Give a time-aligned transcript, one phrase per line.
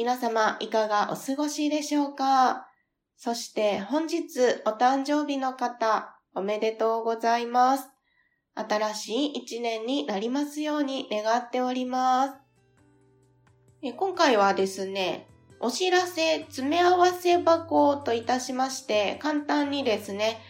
[0.00, 2.66] 皆様いかがお過ごしでしょうか？
[3.18, 7.90] そして本日お誕生日の方おめでとうございます。
[8.54, 13.92] 新しい一年になりますように願っております。
[13.94, 15.28] 今回はですね、
[15.60, 20.40] お知らせ詰め合わせ箱といたしまして、簡単にですね、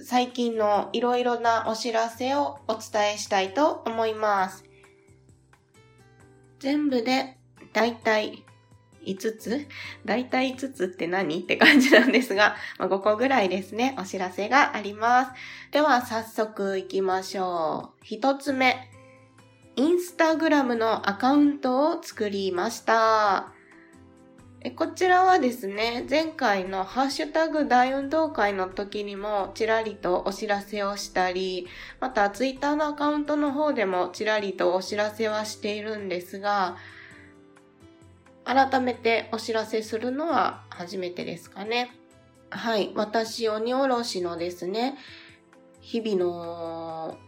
[0.00, 4.64] 最近のいろいろなお知らせをお伝えしたいと思います。
[6.58, 7.36] 全部で
[7.74, 8.46] だいたい
[9.16, 9.66] 5つ？
[10.04, 11.40] だいたい5つって何？
[11.40, 15.32] って感じなんですが、まあ、5個ぐらいですね、お知らせがあります。
[15.72, 18.04] では早速行きましょう。
[18.04, 18.90] 1つ目。
[19.76, 23.52] インスタグラムのアカウントを作りました。
[24.60, 31.68] えこちらはですね、前回のハッシュタグ大運動会の時にもちらりとお知らせをしたり、
[32.00, 36.76] またツイッターのアカウントの方でもちらりとお知らせはしているんですが、
[38.48, 41.90] 改めてお知らせするのは初めてですかね。
[42.48, 42.92] はい。
[42.94, 44.96] 私、鬼おろしのですね、
[45.82, 47.18] 日々の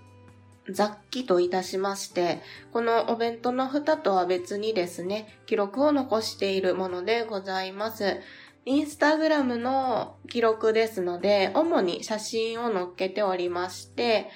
[0.71, 2.41] 雑記といたしまして、
[2.73, 8.17] このお弁当の蓋とは別にですね、記録を残しているものでございます。
[8.65, 14.31] インスタグラムの記録ですので、主に写真を載っけておりまして、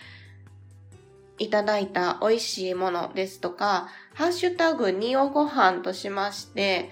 [1.39, 6.91] いただいた美味しいものですとか、ハッシュタグにおご飯としまして、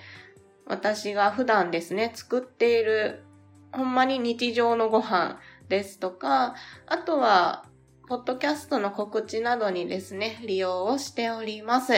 [0.67, 3.25] 私が普段ですね、作っている、
[3.73, 6.55] ほんまに日常のご飯ですとか、
[6.87, 7.65] あとは
[8.09, 11.95] ポッドキャストの告知などにですね、利用をしております。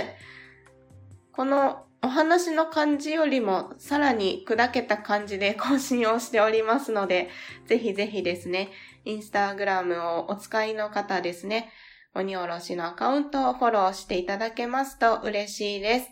[1.33, 7.31] このお話の感じよりもさらに砕けた感じで 更新をしておりますので、
[7.67, 8.71] ぜひぜひですね、
[9.05, 11.73] インスタグラムをお使いの方ですね、
[12.15, 16.09] 鬼おろしのアカウントをフォローしていただけますと嬉しいです。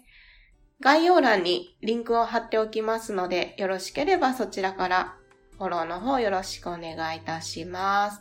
[0.81, 5.15] 概要欄にリンクを貼っておきますので、よろしければそちらから
[5.59, 8.21] フォローの方よろしくお願いいたします。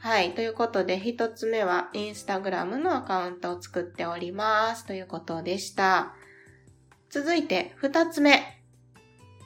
[0.00, 0.32] はい。
[0.34, 4.84] ということで、一つ目は、インスタグラムのアカウントを作っております。
[4.84, 6.14] ということでした。
[7.08, 8.42] 続いて、二つ目。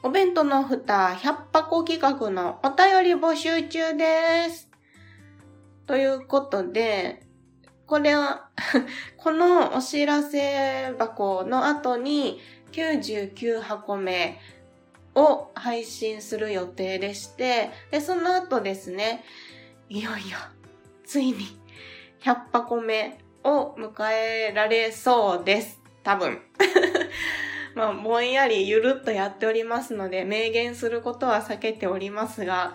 [0.03, 4.66] お弁当の蓋100箱企画のお便り募集中です。
[5.87, 7.23] ということで、
[7.87, 8.49] これは
[9.17, 12.41] このお知らせ箱の後に
[12.73, 14.39] 99箱目
[15.15, 19.25] を配信する予定でして、で、その後ですね、
[19.89, 20.39] いよいよ、
[21.05, 21.59] ついに、
[22.21, 25.81] 100箱目を迎えられそうです。
[26.03, 26.43] 多分。
[27.75, 32.75] まあ、ぼんやりゆるっとやっておりますので、明言することは避けておりますが、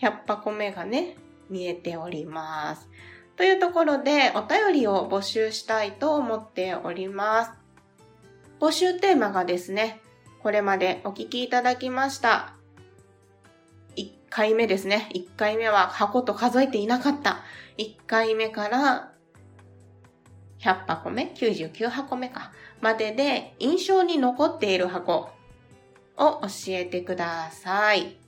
[0.00, 1.16] 100箱目がね、
[1.50, 2.88] 見えております。
[3.36, 7.50] というところで、お便りを募集したいと思っております。
[8.60, 10.00] 募集テーマがですね、
[10.42, 12.54] これまでお聞きいただきました。
[13.96, 15.08] 1回目ですね。
[15.14, 17.42] 1回目は箱と数えていなかった。
[17.78, 19.12] 1回目から
[20.60, 22.52] 100箱目 ?99 箱目か。
[22.80, 25.30] までで印象に残っている箱
[26.16, 28.23] を教えてください。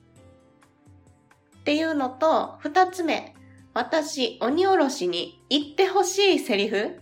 [1.66, 3.34] っていうのと、二つ目。
[3.74, 7.00] 私、鬼おろしに言ってほしいセリフ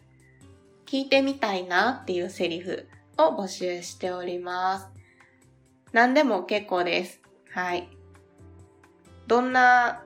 [0.87, 2.89] 聞いてみたいなっていうセリフ
[3.19, 4.89] を募集しております。
[5.93, 7.21] 何でも結構です。
[7.53, 7.91] はい。
[9.27, 10.03] どんな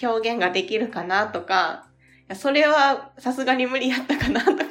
[0.00, 1.88] 表現ができるかなとか、
[2.36, 4.64] それはさすがに無理やったかなとか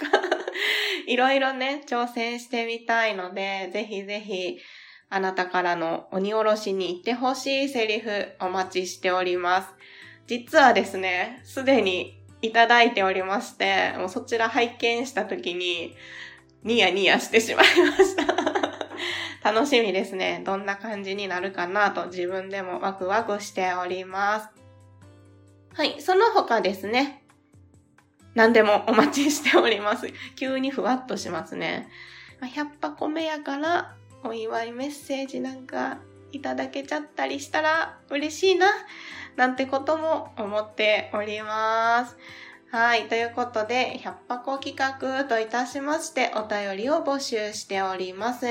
[1.07, 4.59] いろいろね、挑戦してみたいので、ぜひぜひ、
[5.09, 8.09] あなたからの鬼おろしに言ってほしいセリフ
[8.39, 9.69] お待ちしております。
[10.27, 15.95] 実はですね、すでにいただいておりまして、もうそちら拝見した時に、
[16.63, 18.23] ニヤニヤしてしまいました
[19.51, 20.41] 楽しみですね。
[20.45, 24.49] どんな感じになるかなと自分でもワクワクしております。
[25.73, 27.23] はい、その他ですね。
[28.35, 30.07] 何でもお待ちしております。
[30.35, 31.87] 急にふわっとしますね。
[32.41, 35.97] 100箱目やからお祝いメッセージなんか
[36.31, 38.67] いただけちゃったりしたら嬉しいな、
[39.35, 42.17] なんてことも思っております。
[42.71, 43.07] はい。
[43.07, 48.47] ということで、100箱企画といたしまして、お便りを募集しております。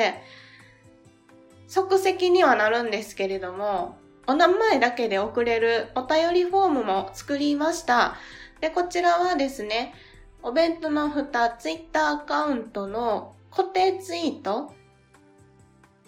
[1.66, 3.96] 即席にはなるんですけれども、
[4.28, 8.14] お名前だけで送れるお便りフォームも作りました。
[8.60, 9.92] で、こちらはですね、
[10.42, 14.72] お弁当の蓋ツイッターアカウントの固定ツイート、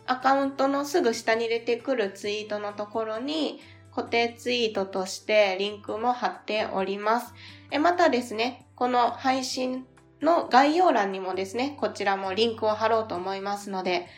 [0.06, 3.60] アカウントのすぐ下に出てくるツイートのところに
[3.94, 7.32] 固定ツイートとしてリンクも貼っております。
[7.70, 9.86] えまたですね、この配信
[10.20, 14.08] の概要欄にもですね、こちらもリンクを貼ろうと思いますので、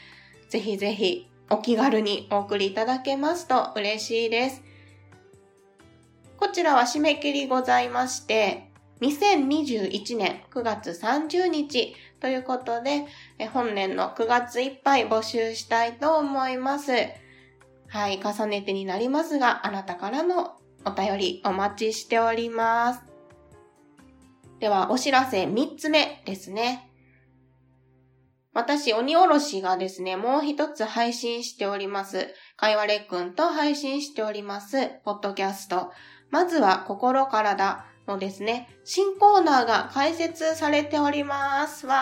[0.48, 4.62] ぜひぜひお気軽にお送りいただけますと嬉しいです。
[6.38, 8.65] こちらは締め切りございまして、
[9.00, 13.04] 2021年9月30日ということで、
[13.52, 16.92] 本年の9月いっぱい募集したいと思います。
[17.88, 23.02] はい、重ねてになりますが、あなたからのお便りお待ちしております。
[24.60, 26.90] では、お知らせ3つ目ですね。
[28.54, 32.28] 私、鬼おろしがですね、もう一つ配信しております。
[32.56, 35.92] かいわれくんと配信しております、ポッドキャスト。
[36.30, 41.86] まずは、心からだのですね、新コーナーが開設されております。
[41.86, 41.96] わ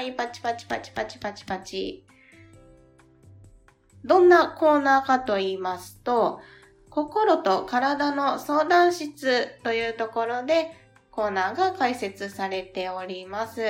[0.00, 2.04] ーい、パチパチパチパチパチパチ。
[4.04, 6.40] どんなコーナーかと言いますと、
[6.90, 10.70] 心と体の相談室というところで
[11.10, 13.62] コーナーが開設されております。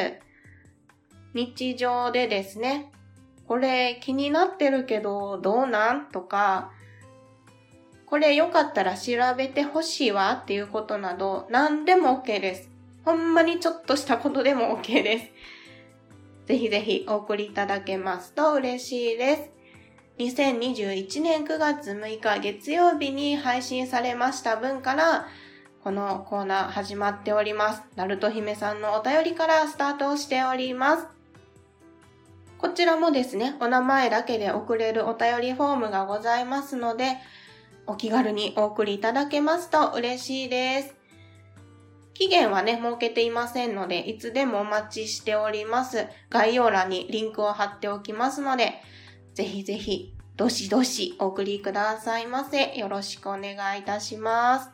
[1.35, 2.93] 日常でですね、
[3.47, 6.71] これ気になってるけどどうなんとか、
[8.15, 12.71] これよかったら調べてほしいわっていうことなど何でも OK です。
[13.05, 16.47] ほんまにちょっとしたことでも OK です。
[16.47, 19.51] ぜひぜひお送りいただけますと嬉しいです。
[20.19, 25.27] 2021年9月6日月曜日に配信されました分から
[25.83, 27.83] このコーナー始まっております。
[27.97, 31.09] ナルト姫さんのお便りからスタートしております。
[32.59, 37.19] こちらもですね、お名前だけで送れるお便りフォームがございますので、
[37.87, 40.95] お気軽にお送りいただけますと嬉しいです。
[42.15, 46.07] 期限はね、設けていませんので、いつでもお待ちしております。
[46.31, 48.75] 概要欄にリンクを貼っておきますので、
[49.35, 52.77] ぜひぜひ、どしどしお送りくださいませ。
[52.77, 54.71] よろしくお願いいたします。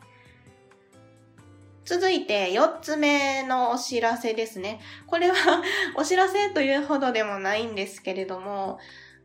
[1.83, 4.79] 続いて4つ目のお知らせですね。
[5.07, 5.63] これは
[5.95, 8.79] お知らせというほどでもないんですけれども、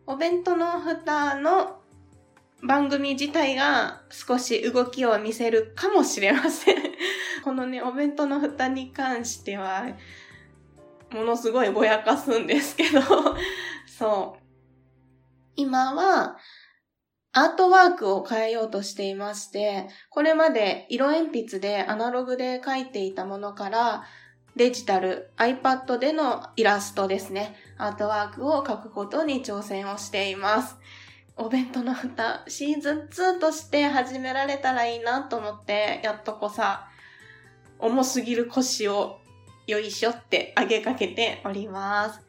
[0.07, 1.81] お弁当の蓋の
[2.63, 6.77] 番組自体が少し動きを見せるかもしれません
[7.45, 9.87] このね、お弁当の蓋に関しては、
[11.11, 13.01] ものすごいぼやかすんですけど
[13.87, 14.43] そう。
[15.55, 16.37] 今は、
[17.33, 24.05] アートワークを変えようとしていまして、これまで色鉛筆でアナログで描いていたものから、
[24.57, 30.79] デジタル、iPad でのイラストですね、アートワークを描くことに挑戦をしています。
[31.39, 36.89] お弁当の蓋、シーズン2として始められたらいいなと思って、やっとこさ、
[37.79, 39.21] 重すぎる腰を
[39.67, 42.21] よいしょって上げかけております。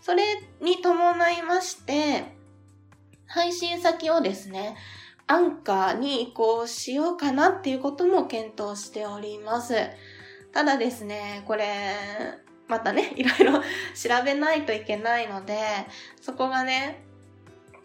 [0.00, 0.24] それ
[0.60, 2.24] に伴いまして、
[3.28, 4.76] 配信先をですね、
[5.28, 9.74] アンカーに移行しようかなっていうことも検討しております。
[10.52, 11.94] ただですね、これ、
[12.66, 15.56] またね、いろいろ調べないといけないので、
[16.20, 17.05] そこがね、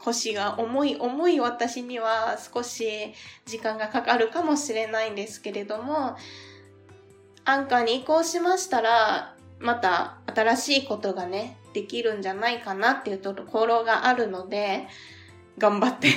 [0.03, 3.13] 腰が重い重い私には少し
[3.45, 6.15] 時間がかかるかもしれないんですけれども、
[7.45, 14.87] アンカーに移行しましたら、また新しいことがね、できるんじゃないかなっていうところがあるので、
[15.57, 16.09] 頑張って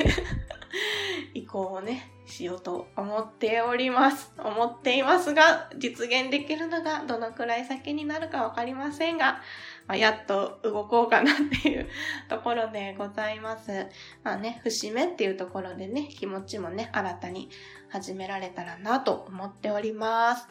[1.35, 4.33] 移行をね、しようと思っております。
[4.39, 9.41] 思っていますが、実現できるのがどのくらい先になるかわかりませんが、
[9.87, 11.89] まあ、やっと動こうかなっていう
[12.29, 13.87] ところでございます。
[14.23, 17.51] まあね、節目っていうところでね、気持ちもね、新たに
[17.91, 20.49] 始められたらなと思っております。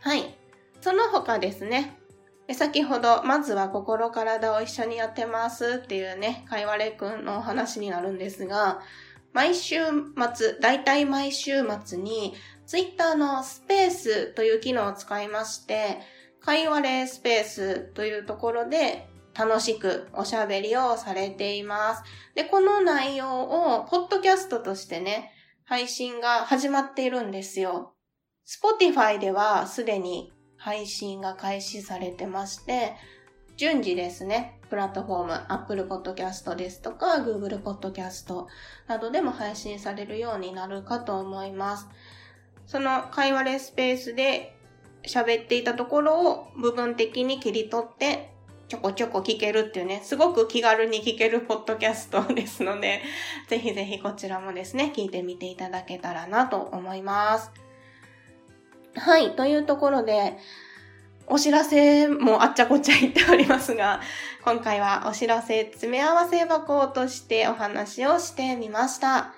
[0.00, 0.36] はい。
[0.80, 1.98] その他ですね、
[2.54, 8.80] 先ほど、まずは心体を一緒にやってますっていうね、かいわれくんのお話になるんですが、
[9.38, 9.76] 毎週
[10.34, 12.34] 末、だいたい毎週末に、
[12.66, 16.00] ツイッターのスペースという機能を使いまして、
[16.40, 22.02] かいわれスペースというところで楽しくおしゃべりをされています。
[22.34, 25.30] で、この内容を、ポッドキャストとしてね、
[25.64, 27.94] 配信が始まっているんですよ。
[28.44, 32.96] Spotify ではすでに配信が開始されてまして、
[33.58, 38.46] 順次ですね、プラットフォーム、Apple Podcast ですとか、Google Podcast
[38.86, 41.88] などでも配信されるようになるかと思います。
[42.68, 44.56] その会話レスペースで
[45.02, 48.30] 喋っていたところを部分的に切り取って
[48.68, 53.02] ちょこちょこ聞けるっていうね、すごく気軽に聞けるポッドキャストですので、
[53.50, 57.50] ぜひぜひこちらもですね、聞いてみていただけたらなと思います。
[58.94, 60.38] はい、というところで、
[61.30, 64.00] お知らせもあっちゃこっちゃ言っておりますが、
[64.44, 69.34] 今回はお知らせ詰め合わせ箱としてお話をしてみました。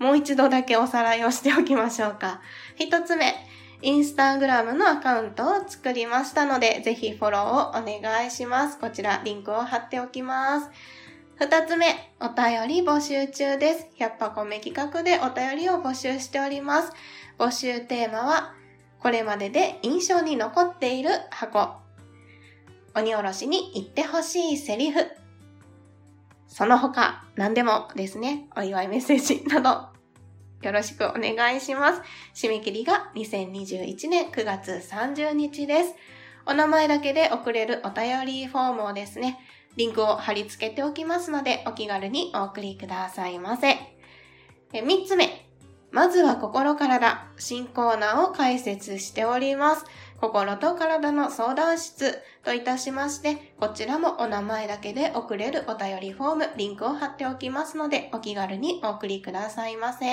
[0.00, 2.40] もう一度だけおさらいをしておきましょうか。
[2.76, 3.32] 一つ目、
[3.80, 8.78] インスタグラムのアカウントを作りましたので、ぜひフォローをお願いします。
[8.78, 10.70] こちらリンクを貼っておきます。
[11.36, 13.86] 二つ目、お便り募集中です。
[13.98, 16.92] 100箱目企画でお便りを募集しております。
[17.38, 18.54] 募集テーマは、
[19.04, 21.74] これまでで印象に残っている箱。
[22.94, 25.06] 鬼おろしに言ってほしいセリフ。
[26.48, 29.88] その他、何でもですね、お祝いメッセージなど、
[30.66, 32.00] よろしくお願いします。
[32.46, 35.94] 締め切りが2021年9月30日です。
[36.46, 39.38] お名前だけで送れるお便りフォームをですね、
[39.76, 43.76] リンクを貼り付けておきますので、お気軽にお送りくださいませ。
[44.72, 45.43] 3つ目、
[45.94, 47.28] まずは心からだ。
[47.38, 49.84] 新コーナーを開設しております。
[50.20, 60.06] 心と体の相談室といたしまして、こちらもお名前だけで送れるお便りフォーム、リンクを貼っておきますので、お気軽にお送りくださいませ。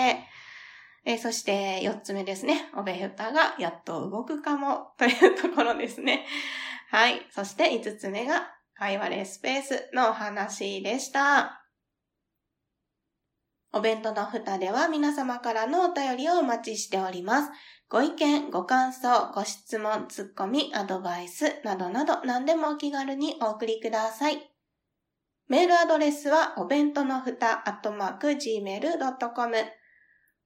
[1.04, 2.70] えー、そして4つ目ですね。
[2.78, 6.28] おべふたがやっと動くかもというところですね。
[6.92, 7.26] はい。
[7.32, 11.61] そして5つ目が会話レスペースのお話でした。
[13.74, 17.52] お弁当の蓋では皆様からのお便りをお待ちしております。
[17.90, 24.52] ご意見、ご感想、ご質問、ツッコミ、アドバイスなどなど何でもお気軽にお送りください。
[25.48, 29.56] メールアドレスはお弁当のふた、アットマーク、gmail.com。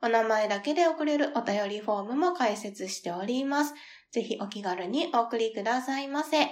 [0.00, 3.74] お名前だけで送れるお便りフォームも開設しております。
[4.12, 6.48] ぜひお気軽にお送りくださいませ。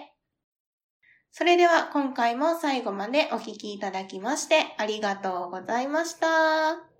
[1.31, 6.96] それでは今回も最後までお聴きいただきましてありがとうございました。